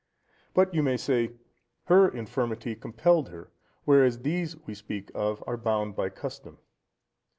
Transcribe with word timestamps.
But 0.55 0.73
you 0.73 0.81
may 0.81 0.97
say, 0.97 1.33
Her 1.83 2.09
infirmity 2.09 2.73
compelled 2.75 3.29
her, 3.29 3.51
whereas 3.85 4.23
these 4.23 4.55
we 4.65 4.73
speak 4.73 5.11
of 5.13 5.43
are 5.45 5.57
bound 5.57 5.95
by 5.95 6.09
custom. 6.09 6.57